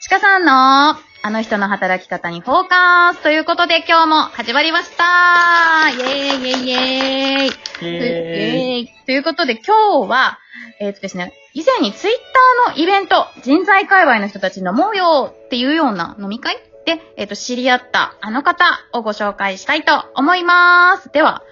[0.00, 8.88] ちかさんの、あの人の働き方にフォーカスということで今日も始まりましたイェーイイェイイェイイェーイイイェーイ。
[9.04, 10.38] ということで今日は、
[10.80, 16.56] えっ、とですね、以前にツイッターのイベント、人材界隈の人たち飲もうよっていうような飲み会
[16.86, 21.10] で、えっ、と、知り合ったあの方をご紹介したいと思います。
[21.12, 21.42] では、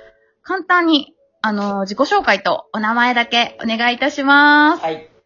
[0.43, 4.83] 簡単に、あの、自己紹介とお名前だけお願いいたします。
[4.83, 5.18] はい。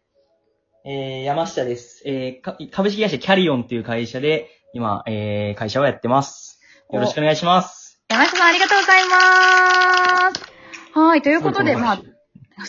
[0.85, 2.03] えー、山下です。
[2.05, 6.59] えーか、株式会社キャリオンっていう会社で、今、えー、会社をやってます。
[6.91, 8.01] よろしくお願いします。
[8.09, 10.99] 山下さんありがとうございます。
[10.99, 12.01] はい、ということで、まあ、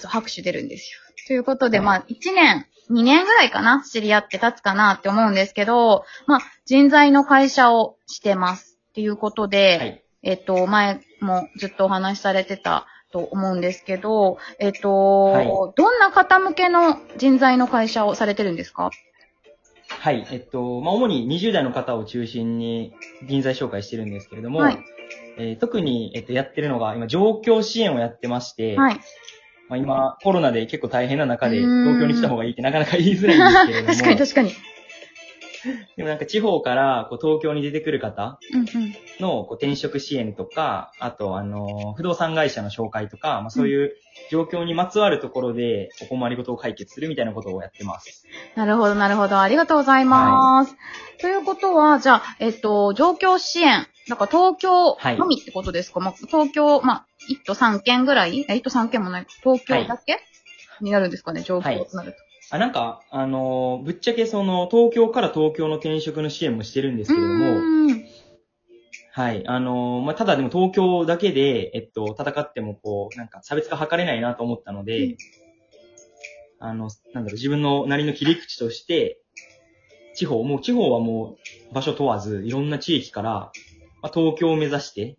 [0.06, 1.00] 拍手出るんですよ。
[1.27, 8.78] ということで、まあ、1年、2年ぐらいかな知り合って経つかなって思うんですけど、まあ、人材の会社をしてます。
[8.90, 10.04] っていうことで、はい。
[10.23, 18.90] えっと、前もずっとお話しされてたと思うんですけど、えっと、はいどんな方向けの人材の会社をされてるんですか？
[19.88, 20.27] はい。
[20.32, 22.92] えっと、まあ、主に20代の方を中心に
[23.29, 24.79] 人材紹介してるんですけれども、はい
[25.38, 28.95] えー特に、えっと、やってるのが、今、状況支援をやってまして、はい。
[29.68, 34.51] まあ、今、コロナで結構大変な中で、東京に来た方がいいってなかなか言いづらいんですけれども、確かに確かに。
[35.96, 38.38] でもなんか地方からこう東京に出てくる方。
[39.20, 43.92] のこう転職支援とか、あと、あの、不動産会社の紹介とか、まあ、そういう
[44.30, 48.26] 状況にまつわるところでお困りごとを解決するみたいなことをやってます。
[48.57, 49.40] なるほど、なるほど。
[49.40, 50.74] ありがとうございます。
[51.20, 53.87] ということは、じゃあ、えっと、状況支援。
[54.07, 58.45] なんか東京はいのみってことですか、まあ、東京、まあ、1都3県ぐらい？
[58.48, 59.26] え、1都3県もない。
[59.42, 60.18] 東京だけ、
[60.82, 62.18] になるんですかね、状況となると。
[62.50, 67.60] あ、なんか、あの、ぶっちゃけその、東京から東京の転職の支援もしてるんですけれども。
[69.12, 69.47] はい。
[69.47, 75.16] あの、まあ、ただでも東京だけで、えっと、戦ってもこう、なんか差別化図れないなと思ったので、うん
[76.64, 79.20] あの、なんだろう、自分のなりの切り口として、
[80.14, 81.36] 地方、もう地方はも
[81.70, 83.53] う場所問わず、いろんな地域から、
[84.00, 85.19] まあ、東京を目指して、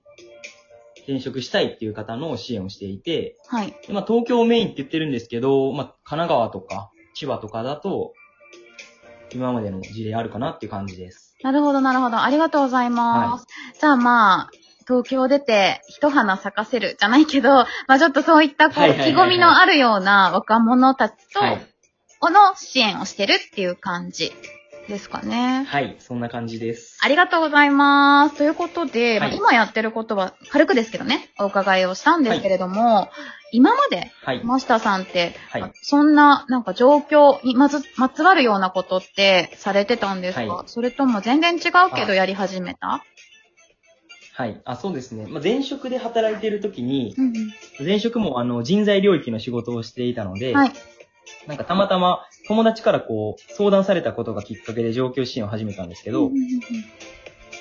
[1.04, 3.76] 転職したいっていう方の支援をしていて、はい。
[3.86, 8.14] でまあ、東京をメインって言ってるんですけど、まあ、神奈川とか千葉とかだと、
[9.34, 11.36] 今までの事例あるかなっていう感じです。
[11.42, 12.22] なるほど、なるほど。
[12.22, 13.48] ありがとうございます。
[13.80, 14.50] じゃあまあ、
[14.88, 17.50] 東京出て一花咲かせるじゃないけど、
[17.88, 21.68] まあちょっとそういったこう、はいはいはいはい意気込みのあるような若者たちと、はい。
[22.30, 24.32] の支援をしてるっていう感じ
[24.88, 25.66] ですかね。
[25.68, 26.98] はい、そんな感じです。
[27.02, 28.38] ありがとうございます。
[28.38, 33.10] ということで、まあはい今やってることは軽くですけどね、お伺いをしたんですけれども、
[33.52, 34.40] 今まで、はい。
[34.40, 41.62] 山下さんって、はいまあそんな、なんか状況にまず、まつわるようなことってされてたんですか、はいそれとも全然違う
[41.96, 43.04] けどやり始めた？
[44.34, 44.62] はい。
[44.66, 45.28] あ、そうですね。
[45.30, 47.34] まあ、前職で働いている時に、うん
[47.86, 50.58] 前職もあの人材領域の仕事をしていたので、うん。
[50.58, 50.72] はい。
[51.48, 56.32] なんかたまたま友達からこう相談されたことがきっかけで上京支援を始めたんですけど、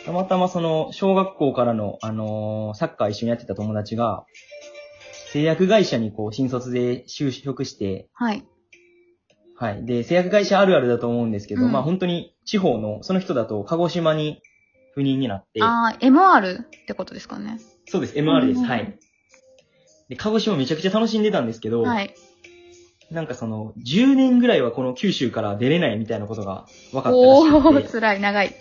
[0.05, 4.27] たまたまその小学校からの、あのーサッカー一緒にやってた友達が、
[5.33, 8.45] 製薬会社にこう新卒で就職して、はい。
[9.57, 9.87] はい。
[9.87, 14.43] で、製薬会社あるあるだと思うんですけど、うんまあ本当に地方の、その人だと鹿児島に
[14.97, 17.59] 赴任になって、あー、MR ってことですかね。
[17.87, 18.99] そうです、MR です、うんはい。
[20.09, 22.15] で、鹿児島めちゃくちゃ楽しんでたんですけど、はい。
[23.15, 28.55] なんかその、10年ぐらいはこの九州から出れないみたいなことが分かったらしくて、辛い、長い。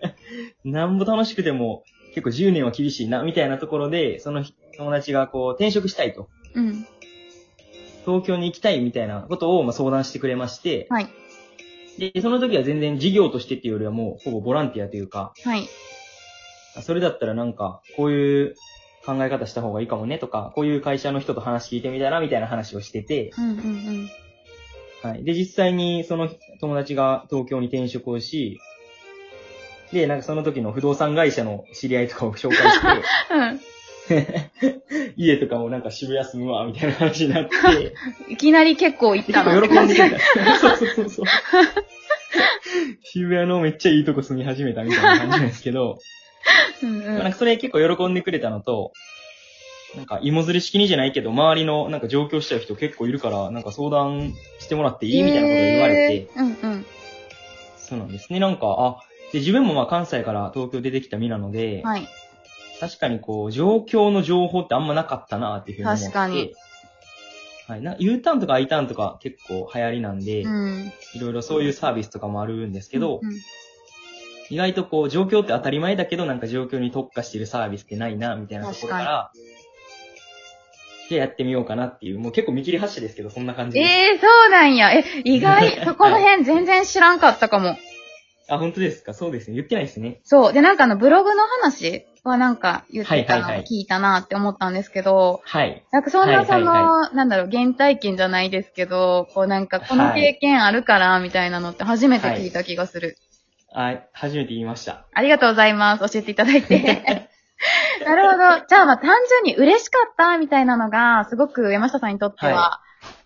[0.64, 1.84] なんぼ楽しくても
[2.14, 4.42] 結構10年は厳しいな、みたいなところで、その
[4.78, 6.86] 友達がこう転職したいと、うん。
[8.06, 11.08] 東京に行きたいみたいなことをまあ相談してくれまして、はい。
[11.98, 15.68] で、その時は全然事業としてっていうよりはもうほぼボランティアというか、はい。
[16.82, 18.54] それだったらなんか、こういう
[19.16, 24.10] 考え方した方がいいかもねとか、こういう会社の人と話聞いてみたらみたいな話をしてて、うんうんうん。
[25.02, 25.24] はい。
[25.24, 26.28] で、実際にその
[26.60, 28.60] 友達が東京に転職をし、
[29.92, 32.86] で、なんかその時の不動産会社の知り合いとかを紹介して、
[33.34, 33.60] うん。
[35.16, 37.94] 家とかもなんか渋谷住むわ、みたいな話になって、
[38.32, 39.60] いきなり結構行っ結たな。
[39.60, 40.56] 構喜んでくれた。
[40.58, 41.26] そうそうそうそう。
[43.02, 45.98] 渋谷のめっちゃいいとこ住み始めたみたいな感じなんですけど、
[46.82, 47.18] うんうん。
[47.18, 48.92] なんかそれ結構喜んでくれたのと、
[49.96, 55.22] なんか芋づる式にじゃないけど、周りのなんか上京しちゃう人結構いるから、なんか相談してもらっていい？
[55.22, 56.86] みたいなことを言われて、へーうんうん。
[57.76, 58.38] そうなんですね。
[58.38, 58.96] なんか、あ、
[59.32, 62.08] で、自分もまあ関西から東京出てきた身なので、はい。
[62.78, 66.04] 確かにこう、状況の情報ってあんまなかったなっていうふうに思って。
[66.04, 66.54] 確かに。
[67.66, 67.82] はい。
[67.82, 70.92] な U ターンとか I ターンとか結構流行りなんで、うん。
[71.14, 73.30] いろいろそういうサービスとかもあるんですけど、うん
[74.50, 79.30] 意外とこう、状況って当たり前だけど、なんか状況に特化してるサービスってないな、みたいなところから、
[81.08, 83.90] じゃあやってみようかなっていう、もう結構見切り発車ですけど、そんな感じです。
[83.90, 84.92] ええー、そうなんや。
[84.92, 87.76] え、意外、そこの辺全然知らんかったかも。
[88.48, 89.14] あ、本当ですか？
[89.14, 89.54] そうですね。
[89.54, 90.20] 言ってないですね。
[90.24, 90.52] そう。
[90.52, 95.84] で、なんかあの、ブログの話はなんか言ってたのはいはいはい聞いたなって思ったんですけど、はい。
[95.92, 103.16] なんかそんなその、はいはいなんだろう、原体験じゃないですけど、こうなんかこの経験あるから、みたいなのって初めて聞いた気がする。
[103.72, 105.06] あ、初めて言いました。
[105.12, 106.12] ありがとうございます。
[106.12, 107.28] 教えていただいて。
[108.04, 108.66] なるほど。
[108.66, 112.80] じゃあ、まあ、単純に嬉しかったみたいなのが、すごく山下さんにとっては、は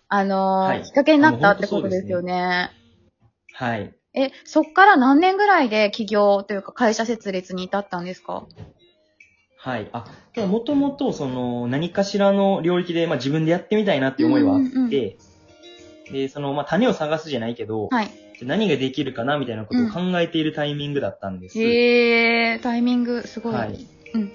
[0.07, 2.71] あのーはいきっかけになったあってことですよね。
[3.53, 3.95] はい。
[4.13, 8.43] え、そっから何年ぐらいで起業というか会社設立に至ったんですか？
[9.57, 9.89] はい。
[9.93, 10.05] あ、
[10.47, 15.15] もともと、その、何かしらの領域で、まあ自分でやってみたいなっていう思いはあって、うんうんうん
[16.11, 18.09] で、その、まあ種を探すじゃないけど、はい。
[18.43, 21.59] 何ができるかなみたいなことを考えているタイミングだったんです。
[21.59, 23.53] へえー、タイミング、すごい。
[23.53, 23.87] はい。
[24.13, 24.31] うん。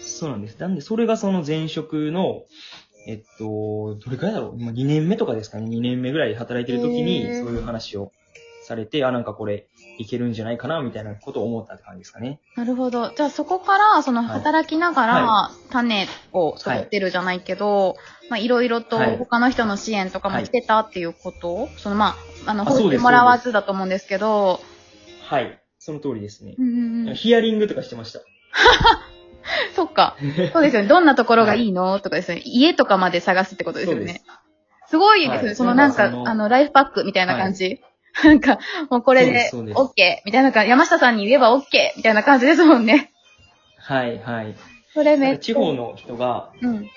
[0.00, 0.58] そうなんです。
[0.58, 2.44] なんで、それがその前職の、
[3.06, 4.60] えっと、どれくらいだろう？
[4.60, 8.12] 今2年目とかですかね ?2 年目ぐらいで働いてる時に、そういう話を
[8.70, 9.66] されて、あ、なんかこれ、
[9.98, 12.40] いけるんじゃないかなみたいなことを思ったって感じですかね。
[12.56, 13.10] なるほど。
[13.10, 17.96] じゃあそこから、そのはい働きながらは、種を育てるじゃないけど、
[18.30, 24.60] まあいろいろとはい他の人の支援とかもはいしてたっていうこと、そのまあ、あの、放ってもらわずだと思うんですけど、
[25.22, 25.60] はい。
[25.78, 26.54] その通りですね。
[27.14, 28.20] ヒアリングとかしてました。
[29.74, 30.16] そっか。
[30.52, 30.88] そうですよね。
[30.88, 31.98] どんなところがいいの？
[32.00, 32.42] とかですね。
[32.44, 34.22] 家とかまで探すってことですよね
[34.86, 34.90] す。。
[34.90, 35.46] すごいですね。
[35.48, 37.80] はいそのなんか、あの、ライフパックみたいな感じ。
[38.24, 38.58] なんか、
[38.90, 40.70] もうこれでそうですそう OK みたいな感じ。
[40.70, 41.62] 山下さんに言えば OK
[41.96, 43.12] みたいな感じですもんね。
[43.76, 44.54] はい、はい。
[44.92, 45.54] それめっちゃ。
[45.54, 46.90] 地方の人が、うん。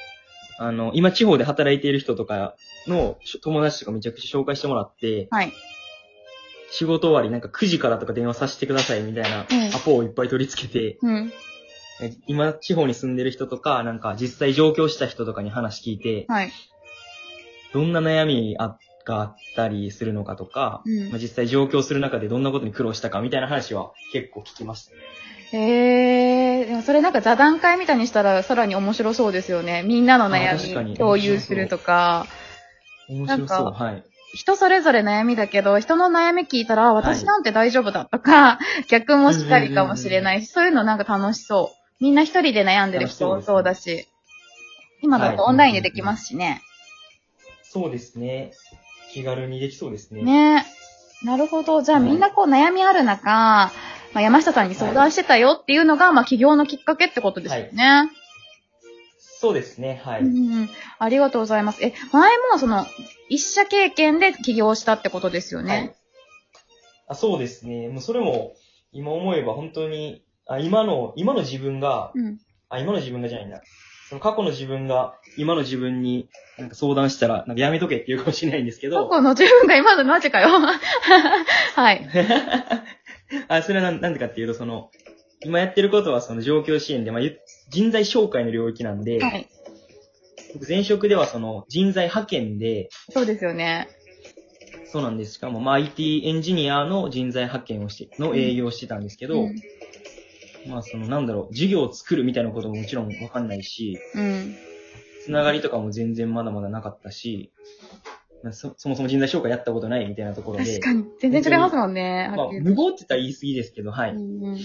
[0.58, 2.56] あの、今地方で働いている人とか
[2.88, 5.54] のし友達とかめちゃくちゃ紹介してもらって、はい。
[6.72, 11.32] 仕事終わりなんか9時からとか電話させてくださいみたいなうんアポをいっぱい取り付けて、うん。
[12.02, 16.52] え今地方に住んでる人とか、なんか実際上京した人とかに話聞いて、はい。
[17.74, 24.94] どんな悩みあがあったりするのかとか、うんまあ、実際上京する中でどんなことに苦労したかみたいな話は結構聞きました。
[25.56, 29.84] へえー、でもそれなんか座談会みたいにしたらさらに面白そうですよね。
[29.84, 32.26] みんなの悩み共有するとか。
[33.08, 33.72] 面白そう。
[33.72, 34.04] はい。
[34.34, 38.58] 人それぞれ悩みだけど、人の悩み聞いたら、あ私なんて大丈夫だとか、
[38.90, 42.04] 逆もしっかりかもしれないし、そういうのなんか楽しそう。
[42.04, 44.08] みんな一人で悩んでる人多そうだし。
[45.04, 46.64] 今だとオンラインでできますしね。
[47.62, 48.54] そうですね。
[49.14, 50.24] 気軽にできそうですね。
[50.24, 50.66] ね
[51.24, 51.82] なるほど。
[51.84, 53.72] じゃあはいみんなこう悩みある中、ま
[54.16, 58.12] あ、山下さんに相談してたよっていうのが、まあ起業のきっかけってことですよね。
[59.20, 60.02] そうですね。
[60.04, 60.22] はい。
[60.22, 61.84] うんありがとうございます。
[61.84, 62.88] え、前もその、
[63.30, 65.96] 一社経験で起業したってことですよはいね。。
[67.08, 67.90] あそうですね。
[67.90, 68.54] もうそれも、
[68.92, 72.40] 今思えば本当に、あ今の、今の自分が、うん。
[72.70, 73.62] あ、今の自分がじゃないんだ。
[74.10, 80.50] その過去の自分が、今の自分になんか相談したら、なんかやめとけって言うかもしれないんですけ過ど、去の自分が今のマジかよ。
[81.76, 82.08] はい。
[83.48, 84.92] あ、それはなんなんでかっていうと、その、
[85.46, 87.38] 今やってることはその状況支援で、まあ、ゆ
[87.70, 89.48] 人材紹介の領域なんで、はい。
[90.54, 93.88] 僕前職ではその人材派遣で、そうですよね。
[94.86, 95.34] そうなんです。
[95.34, 99.56] しかも、まあ、IT エンジニアの人材派遣をして、の営業をしてたんですけど、うん。
[100.68, 104.56] まあ、その、なんだろう、授業を作るみたいなことももちろんわかんないし、うん。
[105.24, 107.52] つながりとかも全然まだまだなかったし、
[108.44, 111.06] まあそそもそも人材紹介やったことないみたいなところで、確かに。
[111.20, 112.32] 全然違いますもんね。
[112.36, 114.58] まあ、無謀って言ったら言い過ぎですけど、はい、っうんうん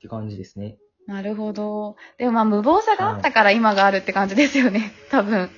[0.00, 0.78] て感じですね。
[1.06, 1.96] なるほど。
[2.18, 4.92] でもまあ無謀さがあったから今があるって感じですよね。
[5.10, 5.50] 多分。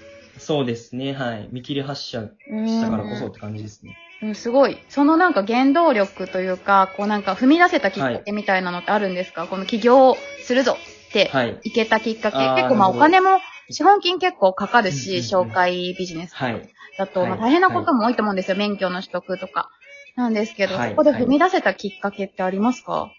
[0.45, 1.49] そうですね、はい。
[1.51, 3.97] 見切り発車したからこそって感じですね。
[4.23, 4.79] うん、すごい。
[4.91, 10.77] そのなんか原動力というか、こうなんか踏み出せたきっかけみたいなのってあるんですか、この起業するぞ
[11.09, 11.61] ってはい。
[11.65, 12.37] いけたきっかけ。
[12.37, 16.69] あー結構まあお金も、資本金結構かかるし、紹介ビジネスはい。
[16.99, 18.57] だと、はいまあ大変なことも多いと思うんですよ。
[18.59, 19.71] 免許の取得とか。
[20.17, 23.11] なんですけど、はいそこで踏み出せたきっかけってありますか、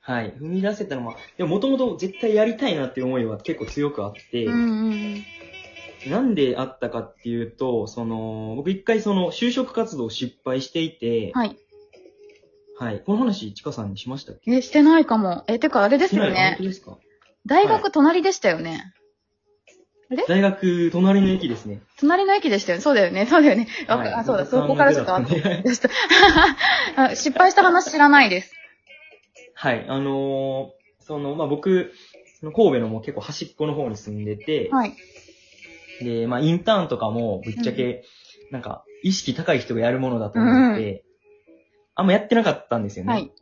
[0.00, 0.34] はい。
[0.38, 5.24] 踏み出せたのは、でももともと絶対やりたいなっていう思いは結構強くあって、うんうんうん。
[6.10, 11.56] なんであったかっていうと、その、僕一回その就職活動失敗していて、はい。
[12.78, 13.02] はい。
[13.06, 14.50] この話、ちかさんにしましたっけ？
[14.50, 15.44] え、してないかも。
[15.46, 16.68] え、てかあれですよしてない本当ね。
[16.68, 16.98] ですか？
[17.46, 18.92] 大学隣でしたよね。
[20.28, 21.80] 大学、隣の駅ですね。
[21.98, 22.82] 隣の駅でしたよね。
[22.82, 23.26] そうだよね。
[23.26, 23.68] そうだよね。
[23.88, 24.44] わはいあ、そうだ。
[24.44, 25.88] 僕そこからちょっと後考えてたんででした。
[26.96, 28.52] あ失敗した話知らないです。
[29.54, 29.84] はい。
[29.88, 31.92] あのーその、まあ、僕、
[32.40, 34.94] その神戸のもう結構端っこの方に住んでて、はい。
[36.02, 38.04] で、まあ、インターンとかも、ぶっちゃけ、
[38.50, 41.04] なんか、意識高い人がやるものだと思って、
[41.94, 43.12] あんまやってなかったんですよね。
[43.12, 43.32] はい。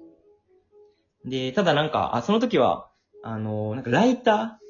[1.25, 2.89] で、ただなんか、あ、その時は、
[3.23, 4.63] あのーなんかライター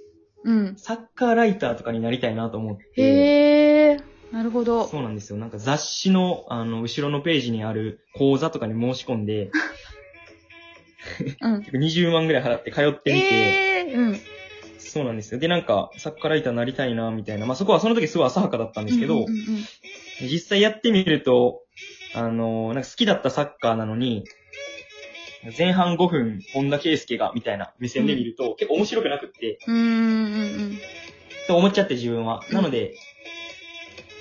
[0.45, 0.75] うん。
[0.77, 3.97] サッカーライターとかになりたいなと思って、へえ。
[4.33, 4.87] なるほど。
[4.87, 5.39] そうなんですよ。
[5.39, 9.51] なんか雑誌の、あの、後ろのページにある講座とかに申し込んで、
[11.41, 11.59] うん。
[11.62, 14.21] 結構20万ぐらい払って通ってみて、ええうん。
[14.91, 15.41] そうなんですよ。
[15.41, 17.47] で、なんか、サッカーライターになりたいな、みたいな。
[17.47, 19.37] まあ、そこはその時すごい浅はかだったんですけど、うんうんうん
[20.21, 21.62] 実際やってみると、
[22.15, 24.25] あの、なんか好きだったサッカーなのに、
[25.59, 29.75] 前半5分、本田圭佑が、みたいな目線で見ると、結構面白くなくって、うん。
[29.75, 30.79] うんうんうん。
[31.49, 32.45] と思っちゃって自分は。
[32.49, 32.95] うんなので、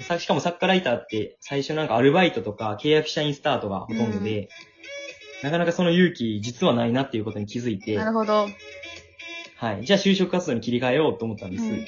[0.01, 4.50] さしかもサッカーライターって、最初なんかアルバイトとか契約社員スタートがほとんどで、
[5.44, 8.48] なかなかその勇気実はないなっていうことに気づいて、なるほど。
[9.62, 9.86] はい。
[9.86, 11.63] じゃあ就職活動に切り替えようと思ったんです。
[11.63, 11.86] うん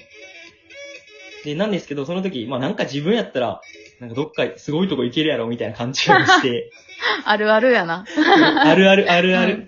[1.44, 3.60] で、なんですけど、その時、まあなんか自分やったら、
[4.00, 6.72] なんかどっかすごいとこ行けるやろみたいな勘違いをして、
[7.25, 8.06] あるあるやな。
[8.63, 9.53] あるあるあるある。
[9.58, 9.68] うん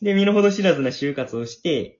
[0.00, 1.98] で、身の程知らずな就活をして、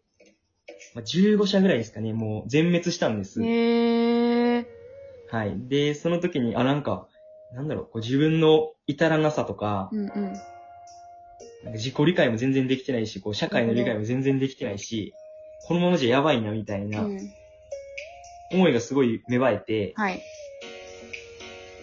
[0.95, 3.43] まあ、15社ぐらいですかね、もう全滅したんです。
[3.43, 4.67] へえ。
[5.27, 5.55] はい。
[5.69, 7.09] で、その時に、あ、なんか、
[7.53, 10.35] なんだろう、こう自分の至らなさとか、うんうん。
[11.65, 15.15] なんか自己理解も全然できてないし、こう社会の理解も全然できてないし、
[15.63, 17.31] このままじゃやばいな、みたいなうん。
[18.53, 20.21] 思いがすごい芽生えて、はい。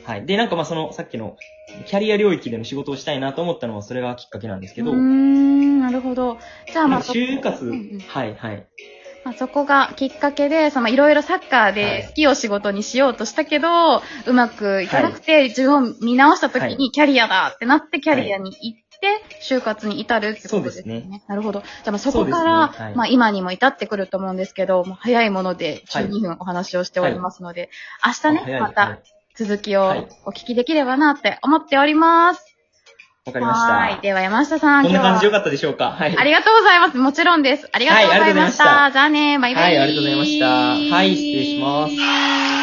[0.03, 0.25] はい。
[0.25, 1.37] で、なんかまあその、さっきの、
[1.85, 6.39] キャリア領域での仕事をしたいなと思ったのは、それがきっかけなんですけど、うーん、なるほど。
[6.71, 8.67] じゃあまあ、就活、うんうんはい、はい。
[9.23, 18.86] まあ、そこがきっかけで、そのいろいろサッカーはいで好きを仕事にしようとしたけど、うまくいかなくて、自分を見直した時はいにキャリアだってなってキャリアに行って、
[19.41, 21.01] 就活に至るってことですね。
[21.01, 21.61] そうですなるほど。
[21.61, 27.69] じゃあまあそこから、ねはいまあ今にも至ってくると思うんですけど、もう早いものではい12分お話をしておりますので、
[28.05, 28.99] 明日ね、まあ早いはたい
[29.35, 32.43] 続きをはいお聞きできればなって思っております。
[33.25, 33.73] わかりました。
[33.73, 34.01] はい。
[34.01, 36.17] では山下さん、こんな感じでよかったでしょうかはい。
[36.17, 36.97] ありがとうございます。
[36.97, 37.67] もちろんです。
[37.73, 38.63] ありがとうございました。
[38.63, 39.63] はいありがとうございましたじゃあね、バイバイ。
[39.63, 42.56] はいありがとうございましたはい失礼します